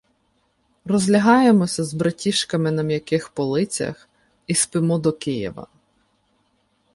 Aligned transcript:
Розлягаємося 0.85 1.83
з 1.83 1.93
"братішками" 1.93 2.71
на 2.71 2.83
м'яких 2.83 3.29
полицях 3.29 4.09
і 4.47 4.53
спимо 4.55 4.97
до 4.99 5.11
Києва. 5.11 5.67